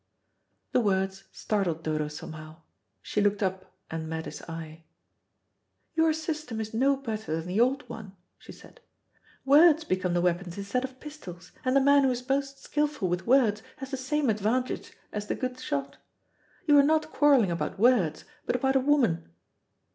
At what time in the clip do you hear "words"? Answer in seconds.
0.79-1.25, 9.45-9.83, 13.27-13.61, 17.77-18.25